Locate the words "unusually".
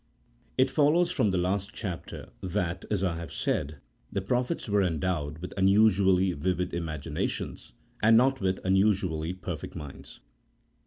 5.55-6.33, 8.65-9.31